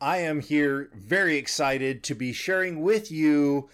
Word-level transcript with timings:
I 0.00 0.18
am 0.18 0.40
here 0.40 0.90
very 0.94 1.38
excited 1.38 2.02
to 2.04 2.14
be 2.14 2.34
sharing 2.34 2.82
with 2.82 3.10
you 3.10 3.70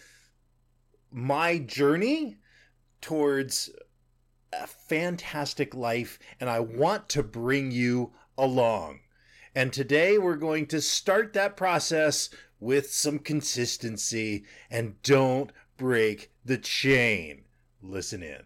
my 1.11 1.59
journey 1.59 2.37
towards 3.01 3.71
a 4.53 4.69
fantastic 4.69 5.75
life, 5.75 6.21
and 6.39 6.49
I 6.49 6.61
want 6.61 7.09
to 7.11 7.25
bring 7.25 7.73
you 7.73 8.13
along. 8.39 9.01
And 9.57 9.73
today 9.73 10.17
we're 10.17 10.37
going 10.37 10.67
to 10.67 10.81
start 10.81 11.33
that 11.33 11.57
process 11.57 12.31
with 12.61 12.93
some 12.93 13.19
consistency 13.19 14.45
and 14.71 15.03
don't 15.03 15.51
break 15.77 16.31
the 16.45 16.59
chain. 16.59 17.43
Listen 17.83 18.23
in. 18.23 18.43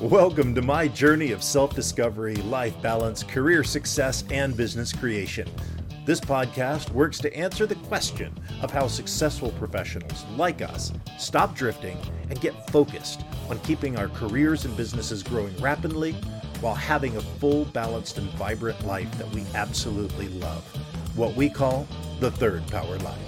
Welcome 0.00 0.52
to 0.56 0.62
my 0.62 0.88
journey 0.88 1.30
of 1.30 1.44
self 1.44 1.76
discovery, 1.76 2.34
life 2.34 2.80
balance, 2.82 3.22
career 3.22 3.62
success, 3.62 4.24
and 4.30 4.56
business 4.56 4.92
creation. 4.92 5.48
This 6.04 6.20
podcast 6.20 6.90
works 6.90 7.18
to 7.20 7.32
answer 7.32 7.64
the 7.64 7.76
question 7.76 8.36
of 8.60 8.72
how 8.72 8.88
successful 8.88 9.52
professionals 9.52 10.24
like 10.36 10.60
us 10.60 10.92
stop 11.16 11.54
drifting 11.54 11.96
and 12.28 12.40
get 12.40 12.68
focused 12.70 13.20
on 13.48 13.60
keeping 13.60 13.96
our 13.96 14.08
careers 14.08 14.64
and 14.64 14.76
businesses 14.76 15.22
growing 15.22 15.56
rapidly 15.58 16.14
while 16.60 16.74
having 16.74 17.16
a 17.16 17.20
full, 17.20 17.66
balanced, 17.66 18.18
and 18.18 18.28
vibrant 18.30 18.84
life 18.84 19.16
that 19.16 19.30
we 19.30 19.44
absolutely 19.54 20.26
love. 20.40 20.64
What 21.14 21.36
we 21.36 21.48
call 21.48 21.86
the 22.18 22.32
Third 22.32 22.66
Power 22.66 22.98
Life. 22.98 23.18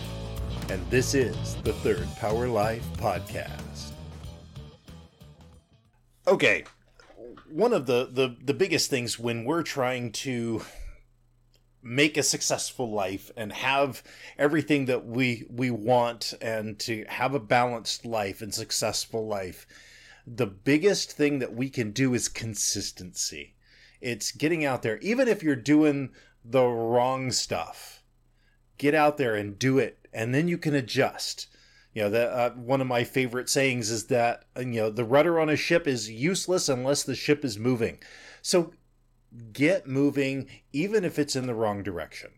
And 0.68 0.84
this 0.90 1.14
is 1.14 1.54
the 1.62 1.74
Third 1.74 2.08
Power 2.16 2.48
Life 2.48 2.84
Podcast. 2.96 3.92
Okay, 6.26 6.64
one 7.48 7.72
of 7.72 7.86
the, 7.86 8.08
the, 8.10 8.34
the 8.44 8.54
biggest 8.54 8.90
things 8.90 9.16
when 9.16 9.44
we're 9.44 9.62
trying 9.62 10.10
to 10.10 10.62
make 11.84 12.16
a 12.16 12.22
successful 12.22 12.90
life 12.90 13.30
and 13.36 13.52
have 13.52 14.02
everything 14.38 14.86
that 14.86 15.06
we 15.06 15.44
we 15.50 15.70
want 15.70 16.34
and 16.40 16.78
to 16.78 17.04
have 17.08 17.34
a 17.34 17.40
balanced 17.40 18.04
life 18.04 18.40
and 18.42 18.52
successful 18.52 19.26
life 19.26 19.66
the 20.26 20.46
biggest 20.46 21.12
thing 21.12 21.38
that 21.38 21.54
we 21.54 21.68
can 21.68 21.90
do 21.90 22.14
is 22.14 22.28
consistency. 22.28 23.54
It's 24.00 24.32
getting 24.32 24.64
out 24.64 24.82
there. 24.82 24.98
Even 24.98 25.28
if 25.28 25.42
you're 25.42 25.56
doing 25.56 26.10
the 26.44 26.64
wrong 26.64 27.30
stuff 27.30 28.02
get 28.76 28.94
out 28.94 29.16
there 29.16 29.36
and 29.36 29.58
do 29.58 29.78
it 29.78 30.08
and 30.12 30.34
then 30.34 30.48
you 30.48 30.58
can 30.58 30.74
adjust. 30.74 31.46
You 31.94 32.02
know 32.02 32.10
that 32.10 32.28
uh, 32.32 32.50
one 32.50 32.80
of 32.80 32.86
my 32.88 33.04
favorite 33.04 33.48
sayings 33.48 33.88
is 33.88 34.06
that 34.06 34.44
you 34.58 34.64
know 34.64 34.90
the 34.90 35.04
rudder 35.04 35.38
on 35.38 35.48
a 35.48 35.56
ship 35.56 35.86
is 35.86 36.10
useless 36.10 36.68
unless 36.68 37.04
the 37.04 37.14
ship 37.14 37.44
is 37.44 37.56
moving. 37.56 37.98
So 38.42 38.72
get 39.52 39.86
moving, 39.86 40.48
even 40.72 41.04
if 41.04 41.18
it's 41.18 41.36
in 41.36 41.46
the 41.46 41.54
wrong 41.54 41.82
direction. 41.82 42.30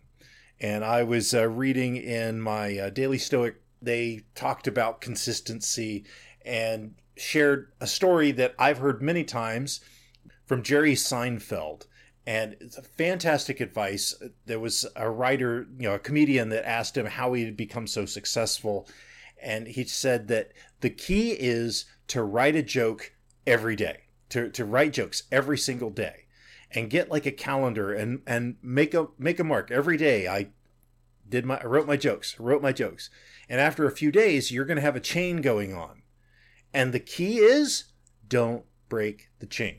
And 0.60 0.84
I 0.84 1.02
was 1.02 1.34
uh, 1.34 1.48
reading 1.48 1.96
in 1.96 2.40
my 2.40 2.78
uh, 2.78 2.90
Daily 2.90 3.18
Stoic, 3.18 3.56
they 3.82 4.22
talked 4.34 4.66
about 4.66 5.00
consistency 5.00 6.04
and 6.44 6.94
shared 7.16 7.72
a 7.80 7.86
story 7.86 8.32
that 8.32 8.54
I've 8.58 8.78
heard 8.78 9.02
many 9.02 9.24
times 9.24 9.80
from 10.46 10.62
Jerry 10.62 10.94
Seinfeld. 10.94 11.86
And 12.26 12.56
it's 12.60 12.78
fantastic 12.96 13.60
advice. 13.60 14.14
There 14.46 14.58
was 14.58 14.86
a 14.96 15.10
writer, 15.10 15.66
you 15.78 15.88
know, 15.88 15.94
a 15.94 16.00
comedian 16.00 16.48
that 16.48 16.68
asked 16.68 16.96
him 16.96 17.06
how 17.06 17.34
he 17.34 17.44
had 17.44 17.56
become 17.56 17.86
so 17.86 18.06
successful. 18.06 18.88
And 19.40 19.68
he 19.68 19.84
said 19.84 20.28
that 20.28 20.52
the 20.80 20.90
key 20.90 21.32
is 21.32 21.84
to 22.08 22.22
write 22.22 22.56
a 22.56 22.62
joke 22.62 23.12
every 23.46 23.76
day, 23.76 23.98
to, 24.30 24.50
to 24.50 24.64
write 24.64 24.94
jokes 24.94 25.24
every 25.30 25.58
single 25.58 25.90
day 25.90 26.25
and 26.70 26.90
get 26.90 27.10
like 27.10 27.26
a 27.26 27.32
calendar 27.32 27.92
and 27.92 28.22
and 28.26 28.56
make 28.62 28.94
a 28.94 29.08
make 29.18 29.38
a 29.38 29.44
mark 29.44 29.70
every 29.70 29.96
day. 29.96 30.28
I 30.28 30.48
did 31.28 31.44
my 31.44 31.58
I 31.58 31.64
wrote 31.64 31.86
my 31.86 31.96
jokes, 31.96 32.38
wrote 32.38 32.62
my 32.62 32.72
jokes. 32.72 33.10
And 33.48 33.60
after 33.60 33.86
a 33.86 33.92
few 33.92 34.10
days, 34.10 34.50
you're 34.50 34.64
going 34.64 34.76
to 34.76 34.82
have 34.82 34.96
a 34.96 35.00
chain 35.00 35.40
going 35.40 35.72
on. 35.72 36.02
And 36.74 36.92
the 36.92 37.00
key 37.00 37.38
is 37.38 37.84
don't 38.28 38.64
break 38.88 39.28
the 39.38 39.46
chain. 39.46 39.78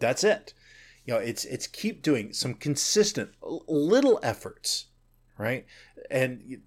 That's 0.00 0.24
it. 0.24 0.54
You 1.04 1.14
know, 1.14 1.20
it's 1.20 1.44
it's 1.44 1.66
keep 1.66 2.02
doing 2.02 2.32
some 2.32 2.54
consistent 2.54 3.30
little 3.42 4.18
efforts, 4.22 4.86
right? 5.38 5.66
And 6.10 6.62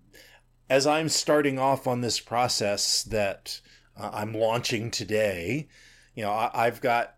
as 0.69 0.85
I'm 0.85 1.09
starting 1.09 1.57
off 1.57 1.87
on 1.87 2.01
this 2.01 2.19
process 2.19 3.03
that 3.03 3.61
uh, 3.99 4.11
I'm 4.13 4.33
launching 4.33 4.91
today, 4.91 5.67
you 6.13 6.23
know, 6.23 6.31
I, 6.31 6.65
have 6.65 6.81
got 6.81 7.15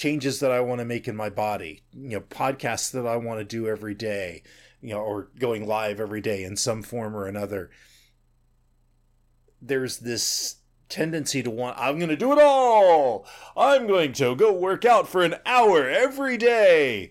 changes 0.00 0.40
that 0.40 0.50
I 0.50 0.60
want 0.60 0.78
to 0.78 0.86
make 0.86 1.06
in 1.08 1.14
my 1.14 1.28
body, 1.28 1.82
you 1.92 2.08
know, 2.08 2.20
podcasts 2.20 2.90
that 2.92 3.06
I 3.06 3.16
want 3.16 3.38
to 3.38 3.44
do 3.44 3.68
every 3.68 3.94
day, 3.94 4.42
you 4.80 4.94
know, 4.94 5.00
or 5.00 5.28
going 5.38 5.66
live 5.66 6.00
every 6.00 6.22
day 6.22 6.42
in 6.42 6.56
some 6.56 6.82
form 6.82 7.14
or 7.14 7.26
another. 7.26 7.70
There's 9.60 9.98
this 9.98 10.56
tendency 10.88 11.42
to 11.42 11.50
want, 11.50 11.76
I'm 11.78 11.98
going 11.98 12.08
to 12.08 12.16
do 12.16 12.32
it 12.32 12.38
all. 12.38 13.26
I'm 13.54 13.86
going 13.86 14.14
to 14.14 14.34
go 14.34 14.50
work 14.54 14.86
out 14.86 15.06
for 15.06 15.22
an 15.22 15.34
hour 15.44 15.86
every 15.86 16.38
day. 16.38 17.10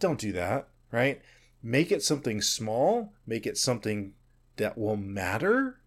Don't 0.00 0.18
do 0.18 0.32
that, 0.32 0.68
right? 0.90 1.22
Make 1.62 1.92
it 1.92 2.02
something 2.02 2.42
small, 2.42 3.12
make 3.28 3.46
it 3.46 3.56
something 3.56 4.14
that 4.56 4.76
will 4.76 4.96
matter 4.96 5.78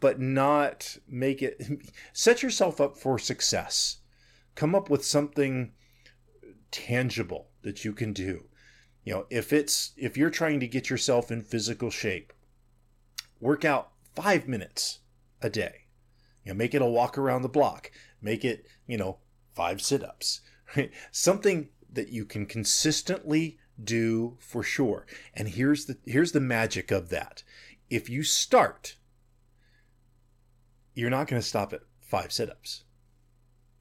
but 0.00 0.20
not 0.20 0.96
make 1.08 1.42
it 1.42 1.60
set 2.12 2.40
yourself 2.42 2.80
up 2.80 2.96
for 2.96 3.18
success. 3.18 3.98
Come 4.58 4.74
up 4.74 4.90
with 4.90 5.04
something 5.04 5.70
tangible 6.72 7.50
that 7.62 7.84
you 7.84 7.92
can 7.92 8.12
do. 8.12 8.46
You 9.04 9.12
know, 9.12 9.26
if 9.30 9.52
it's 9.52 9.92
if 9.96 10.16
you're 10.16 10.30
trying 10.30 10.58
to 10.58 10.66
get 10.66 10.90
yourself 10.90 11.30
in 11.30 11.42
physical 11.42 11.90
shape, 11.90 12.32
work 13.38 13.64
out 13.64 13.92
5 14.16 14.48
minutes 14.48 14.98
a 15.40 15.48
day. 15.48 15.86
You 16.44 16.50
know, 16.50 16.56
make 16.56 16.74
it 16.74 16.82
a 16.82 16.86
walk 16.86 17.16
around 17.16 17.42
the 17.42 17.48
block. 17.48 17.92
Make 18.20 18.44
it, 18.44 18.66
you 18.88 18.96
know, 18.96 19.18
5 19.54 19.80
sit-ups. 19.80 20.40
Right? 20.76 20.90
Something 21.12 21.68
that 21.92 22.08
you 22.08 22.24
can 22.24 22.44
consistently 22.44 23.60
do 23.80 24.38
for 24.40 24.64
sure. 24.64 25.06
And 25.34 25.50
here's 25.50 25.84
the 25.84 25.98
here's 26.04 26.32
the 26.32 26.40
magic 26.40 26.90
of 26.90 27.10
that. 27.10 27.44
If 27.88 28.10
you 28.10 28.24
start 28.24 28.96
you're 30.94 31.10
not 31.10 31.28
going 31.28 31.40
to 31.40 31.46
stop 31.46 31.72
at 31.72 31.82
five 32.00 32.32
sit-ups. 32.32 32.82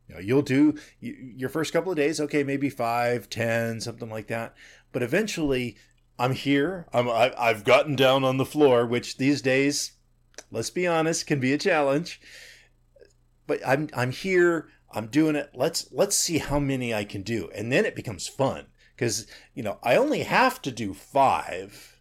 You 0.08 0.16
know, 0.16 0.22
you'll 0.22 0.42
do 0.42 0.76
your 1.02 1.50
first 1.50 1.74
couple 1.74 1.92
of 1.92 1.98
days, 1.98 2.20
okay, 2.22 2.44
maybe 2.44 2.70
five, 2.70 3.30
ten, 3.30 3.82
something 3.82 4.10
like 4.10 4.28
that. 4.28 4.56
But 4.92 5.04
eventually, 5.04 5.78
I'm 6.18 6.34
here. 6.34 6.88
I'm 6.94 7.10
I've 7.10 7.64
gotten 7.64 7.96
down 7.96 8.24
on 8.24 8.38
the 8.38 8.46
floor, 8.46 8.86
which 8.86 9.18
these 9.18 9.42
days, 9.42 9.94
let's 10.50 10.70
be 10.70 10.88
honest, 10.88 11.28
can 11.28 11.40
be 11.40 11.54
a 11.54 11.58
challenge. 11.58 12.22
But 13.46 13.60
I'm 13.66 13.90
I'm 13.94 14.12
here. 14.12 14.70
I'm 14.92 15.08
doing 15.08 15.36
it. 15.36 15.52
Let's 15.54 15.90
let's 15.92 16.16
see 16.16 16.38
how 16.38 16.60
many 16.60 16.94
I 16.94 17.04
can 17.04 17.22
do, 17.22 17.50
and 17.54 17.72
then 17.72 17.86
it 17.86 17.96
becomes 17.96 18.28
fun 18.28 18.68
because 18.96 19.28
you 19.54 19.62
know 19.62 19.80
I 19.84 19.96
only 19.96 20.24
have 20.24 20.62
to 20.64 20.72
do 20.72 20.94
five. 20.94 22.00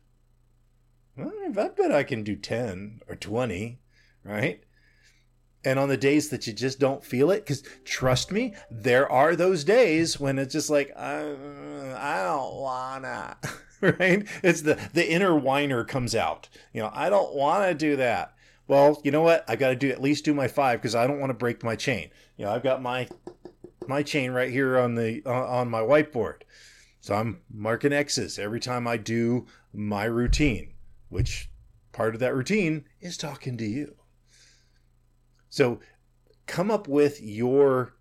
I 1.18 1.48
bet 1.50 1.92
I 1.92 2.04
can 2.04 2.22
do 2.22 2.36
ten 2.36 3.00
or 3.08 3.16
twenty, 3.16 3.80
right? 4.22 4.62
And 5.66 5.78
on 5.78 5.88
the 5.88 5.96
days 5.96 6.30
that 6.30 6.46
you 6.46 6.52
just 6.52 6.78
don't 6.78 7.04
feel 7.04 7.30
it 7.30 7.40
because 7.40 7.62
trust 7.84 8.32
me 8.32 8.54
there 8.70 9.10
are 9.10 9.36
those 9.36 9.64
days 9.64 10.18
when 10.18 10.38
it's 10.38 10.52
just 10.52 10.70
like 10.70 10.92
uh, 10.96 11.34
i 11.98 12.22
don't 12.24 12.54
wanna 12.54 13.36
right? 13.80 14.26
It's 14.42 14.62
the 14.62 14.78
the 14.94 15.10
inner 15.10 15.36
whiner 15.36 15.84
comes 15.84 16.14
out. 16.14 16.48
You 16.72 16.82
know 16.82 16.90
i 16.92 17.10
don't 17.10 17.34
want 17.34 17.68
to 17.68 17.74
do 17.74 17.96
that. 17.96 18.34
Well 18.68 19.00
you 19.04 19.10
know 19.10 19.22
what? 19.22 19.44
I 19.48 19.56
got 19.56 19.68
to 19.68 19.76
do 19.76 19.90
at 19.90 20.00
least 20.00 20.24
do 20.24 20.34
my 20.34 20.48
five 20.48 20.80
because 20.80 20.94
i 20.94 21.06
don't 21.06 21.20
want 21.20 21.30
to 21.30 21.34
break 21.34 21.62
my 21.62 21.76
chain. 21.76 22.10
You 22.36 22.44
know 22.44 22.52
i've 22.52 22.62
got 22.62 22.82
my 22.82 23.08
my 23.86 24.02
chain 24.02 24.32
right 24.32 24.50
here 24.50 24.78
on 24.78 24.94
the 24.94 25.22
uh, 25.26 25.30
on 25.46 25.68
my 25.70 25.80
whiteboard. 25.80 26.42
So 27.00 27.14
i'm 27.14 27.40
marking 27.52 27.92
x's 27.92 28.38
every 28.38 28.60
time 28.60 28.88
i 28.88 28.96
do 28.96 29.46
my 29.72 30.04
routine 30.04 30.72
which 31.08 31.50
part 31.92 32.14
of 32.14 32.20
that 32.20 32.34
routine 32.34 32.84
is 33.00 33.16
talking 33.16 33.56
to 33.58 33.64
you 33.64 33.94
so 35.56 35.80
come 36.46 36.70
up 36.70 36.86
with 36.86 37.22
your 37.22 37.94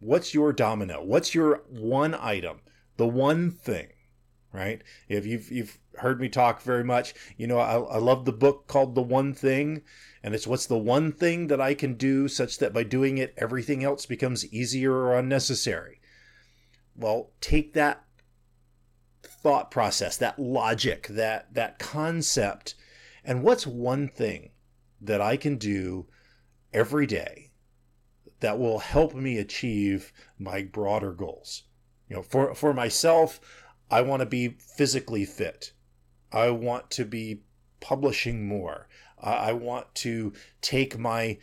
what's 0.00 0.34
your 0.34 0.52
domino? 0.52 1.02
What's 1.02 1.34
your 1.34 1.62
one 1.66 2.14
item? 2.14 2.60
The 2.98 3.08
one 3.08 3.50
thing, 3.50 3.88
right? 4.52 4.82
If 5.08 5.24
you've 5.24 5.50
you've 5.50 5.78
heard 5.94 6.20
me 6.20 6.28
talk 6.28 6.60
very 6.60 6.84
much, 6.84 7.14
you 7.38 7.46
know 7.46 7.58
I, 7.58 7.78
I 7.78 7.96
love 7.96 8.26
the 8.26 8.34
book 8.34 8.66
called 8.66 8.94
The 8.94 9.00
One 9.00 9.32
Thing, 9.32 9.80
and 10.22 10.34
it's 10.34 10.46
what's 10.46 10.66
the 10.66 10.76
one 10.76 11.10
thing 11.10 11.46
that 11.46 11.58
I 11.58 11.72
can 11.72 11.94
do 11.94 12.28
such 12.28 12.58
that 12.58 12.74
by 12.74 12.82
doing 12.82 13.16
it 13.16 13.32
everything 13.38 13.82
else 13.82 14.04
becomes 14.04 14.52
easier 14.52 14.92
or 14.92 15.18
unnecessary. 15.18 16.02
Well, 16.94 17.30
take 17.40 17.72
that 17.72 18.04
thought 19.22 19.70
process, 19.70 20.18
that 20.18 20.38
logic, 20.38 21.06
that 21.08 21.54
that 21.54 21.78
concept, 21.78 22.74
and 23.24 23.42
what's 23.42 23.66
one 23.66 24.06
thing 24.06 24.50
that 25.00 25.22
I 25.22 25.38
can 25.38 25.56
do 25.56 26.06
every 26.72 27.06
day 27.06 27.50
that 28.40 28.58
will 28.58 28.78
help 28.78 29.14
me 29.14 29.38
achieve 29.38 30.12
my 30.38 30.62
broader 30.62 31.12
goals. 31.12 31.64
You 32.08 32.16
know, 32.16 32.22
for 32.22 32.54
for 32.54 32.74
myself, 32.74 33.40
I 33.90 34.02
want 34.02 34.20
to 34.20 34.26
be 34.26 34.56
physically 34.58 35.24
fit. 35.24 35.72
I 36.32 36.50
want 36.50 36.90
to 36.92 37.04
be 37.04 37.42
publishing 37.80 38.46
more. 38.46 38.88
I 39.22 39.52
want 39.52 39.94
to 39.96 40.32
take 40.62 40.98
my 40.98 41.38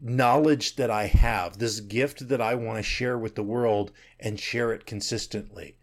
knowledge 0.00 0.76
that 0.76 0.90
I 0.90 1.06
have, 1.06 1.58
this 1.58 1.80
gift 1.80 2.28
that 2.28 2.40
I 2.40 2.54
want 2.54 2.78
to 2.78 2.82
share 2.82 3.18
with 3.18 3.34
the 3.34 3.42
world 3.42 3.92
and 4.20 4.38
share 4.38 4.72
it 4.72 4.84
consistently. 4.84 5.76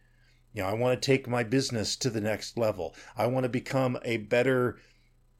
You 0.54 0.62
know, 0.62 0.70
I 0.70 0.74
want 0.74 1.02
to 1.02 1.06
take 1.06 1.28
my 1.28 1.44
business 1.44 1.96
to 1.98 2.12
the 2.12 2.22
next 2.22 2.58
level. 2.58 2.96
I 3.18 3.26
want 3.26 3.44
to 3.46 3.50
become 3.50 3.98
a 4.04 4.18
better 4.18 4.78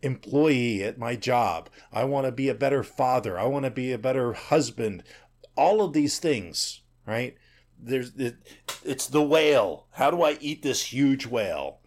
employee 0.04 0.84
at 0.84 1.00
my 1.00 1.16
job. 1.16 1.70
I 1.92 2.04
want 2.04 2.26
to 2.26 2.32
be 2.32 2.50
a 2.50 2.56
better 2.56 2.84
father. 2.84 3.40
I 3.40 3.46
want 3.46 3.66
to 3.66 3.72
be 3.72 3.92
a 3.92 3.98
better 3.98 4.34
husband. 4.34 5.04
All 5.56 5.82
of 5.82 5.94
these 5.94 6.20
things, 6.20 6.82
right? 7.08 7.36
There's 7.80 8.14
it, 8.16 8.36
it's 8.84 9.08
the 9.08 9.24
whale. 9.24 9.88
How 9.94 10.12
do 10.12 10.22
I 10.22 10.38
eat 10.40 10.62
this 10.62 10.94
huge 10.94 11.26
whale? 11.26 11.80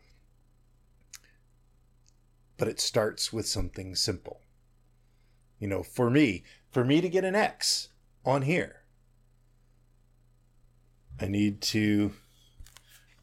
But 2.56 2.68
it 2.68 2.80
starts 2.80 3.32
with 3.32 3.46
something 3.46 3.94
simple. 3.94 4.40
You 5.58 5.69
know, 5.69 5.82
for 5.82 6.10
me, 6.10 6.42
for 6.70 6.84
me 6.84 7.00
to 7.00 7.08
get 7.08 7.24
an 7.24 7.34
X 7.34 7.88
on 8.24 8.42
here, 8.42 8.82
I 11.20 11.26
need 11.26 11.60
to 11.62 12.12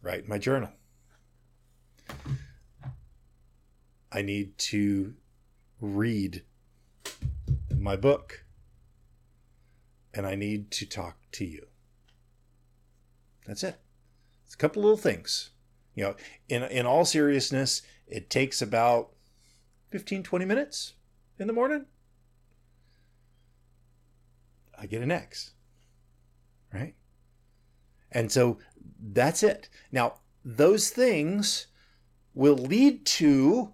write 0.01 0.27
my 0.27 0.37
journal. 0.37 0.71
I 4.13 4.21
need 4.21 4.57
to 4.59 5.15
read 5.81 6.43
my 7.75 7.95
book. 7.95 8.45
And 10.13 10.27
I 10.27 10.35
need 10.35 10.69
to 10.71 10.85
talk 10.85 11.17
to 11.33 11.45
you. 11.45 11.65
That's 13.47 13.63
it. 13.63 13.79
It's 14.45 14.53
a 14.53 14.57
couple 14.57 14.83
little 14.83 14.97
things. 14.97 15.49
You 15.95 16.03
know, 16.03 16.15
in 16.47 16.63
in 16.63 16.85
all 16.85 17.03
seriousness, 17.03 17.81
it 18.07 18.29
takes 18.29 18.61
about 18.61 19.09
15 19.89 20.23
20 20.23 20.45
minutes 20.45 20.93
in 21.39 21.47
the 21.47 21.53
morning. 21.53 21.85
I 24.77 24.85
get 24.85 25.01
an 25.01 25.11
X. 25.11 25.51
Right? 26.71 26.95
And 28.11 28.31
so 28.31 28.59
that's 28.99 29.43
it. 29.43 29.69
Now, 29.91 30.15
those 30.45 30.89
things 30.89 31.67
will 32.33 32.55
lead 32.55 33.05
to 33.05 33.73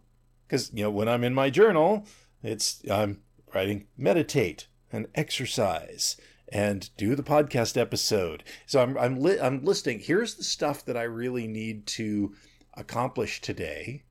because 0.50 0.72
you 0.74 0.84
know 0.84 0.90
when 0.90 1.08
i'm 1.08 1.24
in 1.24 1.34
my 1.34 1.50
journal 1.50 2.06
it's 2.42 2.82
i'm 2.90 3.22
writing 3.54 3.86
meditate 3.96 4.68
and 4.92 5.08
exercise 5.16 6.18
and 6.52 6.90
do 6.98 7.14
the 7.14 7.22
podcast 7.22 7.78
episode. 7.78 8.44
So 8.66 8.82
i'm 8.82 8.98
i'm, 8.98 9.20
li- 9.20 9.40
I'm 9.40 9.64
listing 9.64 10.00
here's 10.00 10.36
the 10.36 10.44
stuff 10.44 10.84
that 10.86 10.98
i 10.98 11.04
really 11.04 11.48
need 11.48 11.86
to 11.88 12.34
accomplish 12.74 13.42
today 13.42 14.04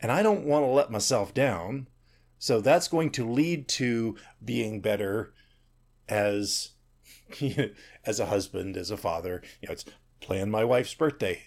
and 0.00 0.12
i 0.12 0.22
don't 0.22 0.44
want 0.44 0.64
to 0.64 0.70
let 0.70 0.90
myself 0.90 1.32
down. 1.34 1.88
So 2.40 2.60
that's 2.60 2.86
going 2.86 3.10
to 3.12 3.28
lead 3.28 3.68
to 3.70 4.16
being 4.44 4.80
better 4.80 5.32
as 6.08 6.72
as 8.04 8.20
a 8.20 8.26
husband 8.26 8.76
as 8.76 8.90
a 8.90 8.96
father. 8.96 9.42
You 9.60 9.68
know 9.68 9.72
it's 9.72 9.84
plan 10.20 10.50
my 10.50 10.64
wife's 10.64 10.94
birthday. 10.94 11.42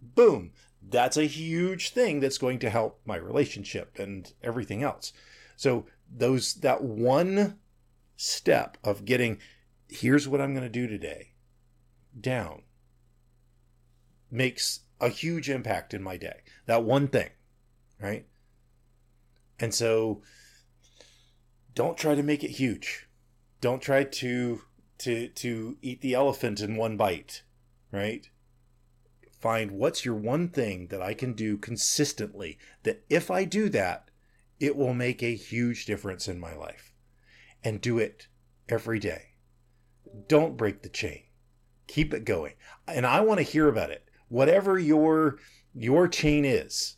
Boom 0.00 0.52
that's 0.82 1.16
a 1.16 1.24
huge 1.24 1.90
thing 1.90 2.20
that's 2.20 2.38
going 2.38 2.58
to 2.60 2.70
help 2.70 3.00
my 3.04 3.16
relationship 3.16 3.98
and 3.98 4.32
everything 4.42 4.82
else. 4.82 5.12
So 5.56 5.86
those 6.10 6.54
that 6.54 6.82
one 6.82 7.58
step 8.16 8.78
of 8.82 9.04
getting 9.04 9.38
here's 9.88 10.28
what 10.28 10.40
I'm 10.40 10.54
going 10.54 10.64
to 10.64 10.68
do 10.68 10.86
today 10.86 11.32
down 12.18 12.62
makes 14.30 14.80
a 15.00 15.08
huge 15.08 15.48
impact 15.48 15.94
in 15.94 16.02
my 16.02 16.16
day. 16.16 16.40
That 16.66 16.84
one 16.84 17.08
thing, 17.08 17.30
right? 18.00 18.26
And 19.60 19.74
so 19.74 20.22
don't 21.74 21.96
try 21.96 22.14
to 22.14 22.22
make 22.22 22.44
it 22.44 22.50
huge. 22.50 23.08
Don't 23.60 23.82
try 23.82 24.04
to 24.04 24.62
to 24.98 25.28
to 25.28 25.76
eat 25.80 26.00
the 26.00 26.14
elephant 26.14 26.60
in 26.60 26.76
one 26.76 26.96
bite, 26.96 27.42
right? 27.92 28.28
Find 29.40 29.72
what's 29.72 30.04
your 30.04 30.14
one 30.14 30.48
thing 30.48 30.88
that 30.88 31.02
I 31.02 31.14
can 31.14 31.32
do 31.32 31.56
consistently 31.56 32.58
that 32.82 33.04
if 33.08 33.30
I 33.30 33.44
do 33.44 33.68
that, 33.70 34.10
it 34.60 34.76
will 34.76 34.94
make 34.94 35.22
a 35.22 35.34
huge 35.34 35.86
difference 35.86 36.28
in 36.28 36.40
my 36.40 36.54
life. 36.54 36.92
And 37.62 37.80
do 37.80 37.98
it 37.98 38.28
every 38.68 38.98
day. 38.98 39.34
Don't 40.28 40.56
break 40.56 40.82
the 40.82 40.88
chain. 40.88 41.22
Keep 41.86 42.14
it 42.14 42.24
going. 42.24 42.54
And 42.86 43.06
I 43.06 43.20
want 43.20 43.38
to 43.38 43.44
hear 43.44 43.68
about 43.68 43.90
it. 43.90 44.04
Whatever 44.28 44.78
your 44.78 45.38
your 45.74 46.08
chain 46.08 46.44
is. 46.44 46.96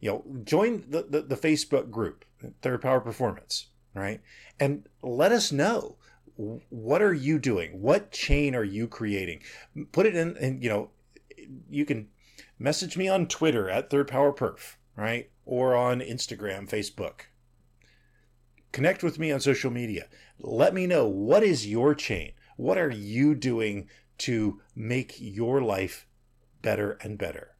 You 0.00 0.10
know, 0.10 0.24
join 0.44 0.84
the, 0.88 1.06
the, 1.08 1.22
the 1.22 1.36
Facebook 1.36 1.90
group, 1.90 2.24
Third 2.60 2.82
Power 2.82 3.00
Performance, 3.00 3.68
right? 3.94 4.20
And 4.58 4.88
let 5.02 5.30
us 5.32 5.52
know 5.52 5.96
what 6.36 7.02
are 7.02 7.14
you 7.14 7.38
doing? 7.38 7.80
What 7.80 8.10
chain 8.10 8.54
are 8.54 8.64
you 8.64 8.88
creating? 8.88 9.42
Put 9.92 10.06
it 10.06 10.16
in, 10.16 10.36
and 10.38 10.62
you 10.62 10.68
know, 10.68 10.90
you 11.70 11.84
can 11.84 12.08
message 12.58 12.96
me 12.96 13.08
on 13.08 13.26
Twitter 13.26 13.68
at 13.68 13.90
Third 13.90 14.08
Power 14.08 14.32
Perf, 14.32 14.76
right? 14.96 15.30
Or 15.44 15.74
on 15.74 16.00
Instagram, 16.00 16.68
Facebook. 16.68 17.22
Connect 18.72 19.02
with 19.02 19.18
me 19.18 19.30
on 19.30 19.40
social 19.40 19.70
media. 19.70 20.06
Let 20.38 20.72
me 20.72 20.86
know 20.86 21.06
what 21.06 21.42
is 21.42 21.66
your 21.66 21.94
chain? 21.94 22.32
What 22.56 22.78
are 22.78 22.90
you 22.90 23.34
doing 23.34 23.88
to 24.18 24.60
make 24.74 25.16
your 25.18 25.60
life 25.60 26.06
better 26.62 26.92
and 27.02 27.18
better? 27.18 27.56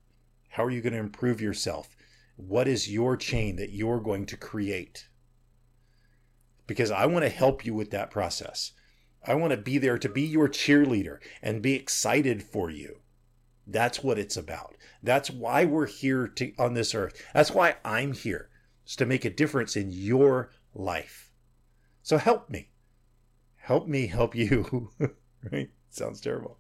How 0.51 0.65
are 0.65 0.71
you 0.71 0.81
going 0.81 0.95
to 0.95 0.99
improve 0.99 1.41
yourself? 1.41 1.97
What 2.37 2.67
is 2.67 2.91
your 2.91 3.17
chain 3.17 3.57
that 3.57 3.73
you're 3.73 4.01
going 4.01 4.27
to 4.27 4.37
create? 4.37 5.09
Because 6.67 6.91
I 6.91 7.07
want 7.07 7.25
to 7.25 7.29
help 7.29 7.67
you 7.67 7.75
with 7.75 7.91
that 7.91 8.11
process. 8.11 8.73
I 9.25 9.35
want 9.35 9.51
to 9.53 9.57
be 9.57 9.79
there 9.79 9.99
to 9.99 10.09
be 10.09 10.23
your 10.23 10.49
cheerleader 10.49 11.19
and 11.43 11.63
be 11.63 11.75
excited 11.75 12.43
for 12.43 12.71
you. 12.71 13.02
That's 13.73 14.03
what 14.03 14.19
it's 14.19 14.37
about. 14.37 14.77
That's 15.03 15.31
why 15.31 15.65
we're 15.65 15.87
here 15.87 16.29
to, 16.29 16.53
on 16.59 16.75
this 16.75 16.95
earth. 16.95 17.21
That's 17.35 17.51
why 17.51 17.77
I'm 17.85 18.13
here, 18.13 18.51
is 18.87 18.97
to 18.97 19.07
make 19.07 19.25
a 19.25 19.31
difference 19.31 19.77
in 19.77 19.91
your 19.91 20.51
life. 20.75 21.33
So 22.03 22.19
help 22.19 22.51
me. 22.51 22.71
Help 23.57 23.89
me 23.89 24.07
help 24.07 24.35
you. 24.35 24.91
right? 25.53 25.71
Sounds 25.91 26.21
terrible. 26.21 26.59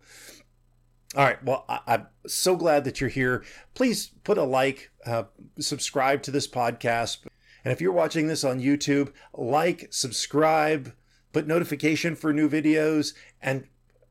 All 1.14 1.24
right. 1.24 1.42
Well, 1.44 1.64
I, 1.68 1.80
am 1.94 2.06
so 2.26 2.56
glad 2.56 2.84
that 2.84 3.00
you're 3.00 3.10
here. 3.10 3.44
Please 3.74 4.12
put 4.24 4.38
a 4.38 4.44
like, 4.44 4.90
uh, 5.04 5.24
subscribe 5.58 6.22
to 6.22 6.30
this 6.30 6.48
podcast. 6.48 7.18
And 7.64 7.72
if 7.72 7.80
you're 7.80 7.92
watching 7.92 8.28
this 8.28 8.44
on 8.44 8.60
YouTube, 8.60 9.12
like, 9.34 9.88
subscribe, 9.90 10.94
put 11.32 11.46
notification 11.46 12.16
for 12.16 12.32
new 12.32 12.48
videos, 12.48 13.14
and 13.40 13.66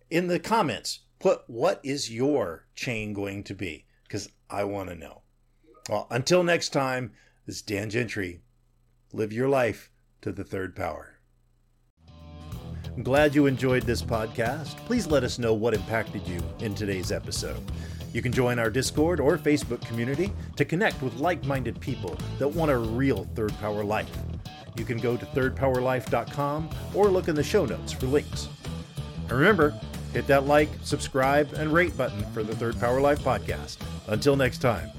in 0.10 0.28
the 0.28 0.40
comments, 0.40 1.00
put 1.22 1.42
what 1.48 1.80
is 1.84 2.12
your 2.12 2.66
chain 2.76 3.14
going 3.14 3.44
to 3.46 3.54
be? 3.54 3.86
Because 4.04 4.30
I 4.50 4.64
want 4.64 4.90
to 4.90 4.96
know. 4.96 5.22
Well, 5.90 6.08
until 6.10 6.44
next 6.44 6.70
time, 6.70 7.12
this 7.46 7.58
is 7.58 7.62
Dan 7.62 7.90
Gentry. 7.90 8.42
Live 9.14 9.32
your 9.32 9.48
life 9.48 9.92
to 10.22 10.32
the 10.32 10.44
third 10.44 10.76
power. 10.76 11.20
I'm 12.96 13.04
glad 13.04 13.36
you 13.36 13.46
enjoyed 13.46 13.84
this 13.84 14.02
podcast. 14.02 14.76
Please 14.86 15.08
let 15.08 15.24
us 15.24 15.40
know 15.40 15.54
what 15.54 15.74
impacted 15.74 16.28
you 16.28 16.42
in 16.60 16.76
today's 16.76 17.12
episode. 17.12 17.62
You 18.14 18.22
can 18.22 18.34
join 18.34 18.60
our 18.60 18.70
Discord 18.70 19.22
or 19.22 19.38
Facebook 19.38 19.82
community 19.88 20.34
to 20.58 20.66
connect 20.66 21.02
with 21.02 21.16
like 21.16 21.46
minded 21.46 21.80
people 21.80 22.18
that 22.40 22.48
want 22.48 22.72
a 22.72 22.78
real 22.78 23.30
third 23.36 23.54
power 23.60 23.84
life. 23.84 24.12
You 24.76 24.84
can 24.84 24.98
go 24.98 25.16
to 25.16 25.26
thirdpowerlife.com 25.28 26.70
or 26.94 27.08
look 27.08 27.28
in 27.30 27.36
the 27.36 27.44
show 27.44 27.66
notes 27.66 27.94
for 27.94 28.08
links. 28.08 28.50
And 29.30 29.32
remember, 29.32 29.74
Hit 30.14 30.28
that 30.28 30.46
like, 30.46 30.70
subscribe, 30.84 31.54
and 31.54 31.72
rate 31.72 31.96
button 31.98 32.24
for 32.34 32.44
the 32.44 32.56
Third 32.56 32.80
Power 32.80 33.00
Life 33.00 33.20
podcast. 33.20 33.78
Until 34.08 34.36
next 34.36 34.60
time. 34.60 34.92